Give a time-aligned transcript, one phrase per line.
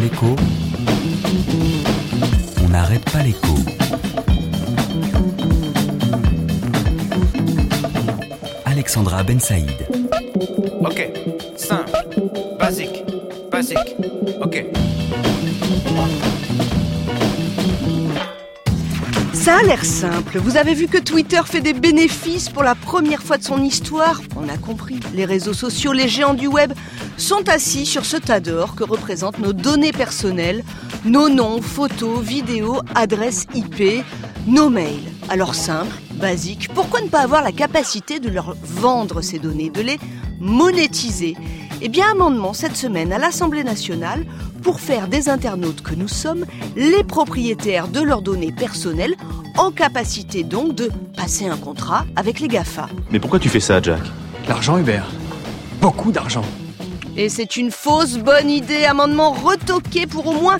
[0.00, 0.34] l'écho.
[2.64, 3.54] On n'arrête pas l'écho.
[8.64, 9.70] Alexandra Ben Saïd.
[10.80, 11.10] Ok,
[11.56, 11.92] simple,
[12.58, 13.04] basique,
[13.50, 13.96] basique,
[14.40, 14.64] ok.
[19.40, 20.38] Ça a l'air simple.
[20.38, 24.20] Vous avez vu que Twitter fait des bénéfices pour la première fois de son histoire
[24.36, 25.00] On a compris.
[25.14, 26.74] Les réseaux sociaux, les géants du web
[27.16, 30.62] sont assis sur ce tas d'or que représentent nos données personnelles,
[31.06, 34.04] nos noms, photos, vidéos, adresses IP,
[34.46, 35.10] nos mails.
[35.30, 39.80] Alors simple, basique, pourquoi ne pas avoir la capacité de leur vendre ces données, de
[39.80, 39.98] les
[40.38, 41.36] monétiser?
[41.82, 44.26] Eh bien, amendement cette semaine à l'Assemblée nationale
[44.62, 46.44] pour faire des internautes que nous sommes
[46.76, 49.14] les propriétaires de leurs données personnelles,
[49.56, 52.88] en capacité donc de passer un contrat avec les GAFA.
[53.10, 54.02] Mais pourquoi tu fais ça, Jack?
[54.46, 55.08] L'argent, Hubert.
[55.80, 56.44] Beaucoup d'argent.
[57.16, 60.58] Et c'est une fausse bonne idée, amendement retoqué pour au moins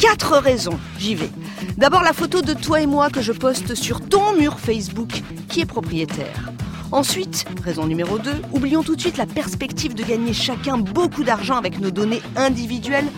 [0.00, 0.78] quatre raisons.
[0.98, 1.30] J'y vais.
[1.76, 5.60] D'abord la photo de toi et moi que je poste sur ton mur Facebook, qui
[5.60, 6.50] est propriétaire.
[6.90, 11.56] Ensuite, raison numéro 2, oublions tout de suite la perspective de gagner chacun beaucoup d'argent
[11.56, 13.08] avec nos données individuelles.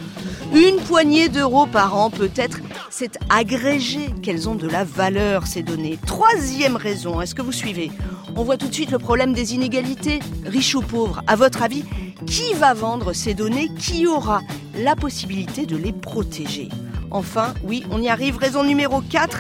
[0.53, 2.59] Une poignée d'euros par an peut-être,
[2.91, 5.99] c'est agrégé qu'elles ont de la valeur ces données.
[6.05, 7.93] Troisième raison, est-ce que vous suivez?
[8.35, 11.23] On voit tout de suite le problème des inégalités, riches ou pauvres.
[11.29, 11.85] À votre avis,
[12.27, 13.71] qui va vendre ces données?
[13.79, 14.41] Qui aura
[14.77, 16.69] la possibilité de les protéger
[17.13, 19.39] Enfin, oui, on y arrive, raison numéro 4.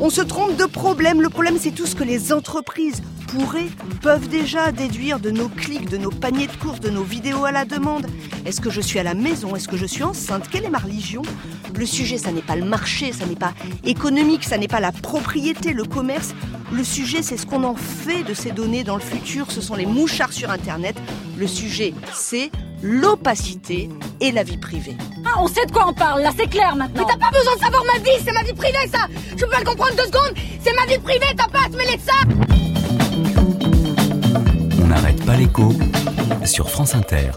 [0.00, 1.22] On se trompe de problème.
[1.22, 3.70] Le problème, c'est tout ce que les entreprises pourraient,
[4.02, 7.52] peuvent déjà déduire de nos clics, de nos paniers de courses, de nos vidéos à
[7.52, 8.08] la demande.
[8.44, 9.54] Est-ce que je suis à la maison?
[9.54, 10.48] Est-ce que je suis enceinte?
[10.50, 11.22] Quelle est ma religion?
[11.78, 14.90] Le sujet, ça n'est pas le marché, ça n'est pas économique, ça n'est pas la
[14.90, 16.34] propriété, le commerce.
[16.72, 19.52] Le sujet, c'est ce qu'on en fait de ces données dans le futur.
[19.52, 20.96] Ce sont les mouchards sur Internet.
[21.38, 22.50] Le sujet, c'est
[22.82, 23.88] l'opacité
[24.20, 24.96] et la vie privée.
[25.24, 27.06] Ah, on sait de quoi on parle, là c'est clair maintenant.
[27.06, 29.06] Mais t'as pas besoin de savoir ma vie, c'est ma vie privée ça
[29.36, 31.76] Je peux pas le comprendre deux secondes, c'est ma vie privée, t'as pas à te
[31.76, 32.12] mêler de ça
[34.82, 35.72] On n'arrête pas l'écho
[36.44, 37.30] sur France Inter.